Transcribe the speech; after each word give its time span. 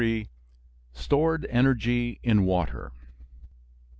STORED 0.93 1.45
ENERGY 1.51 2.19
IN 2.23 2.43
WATER. 2.43 2.91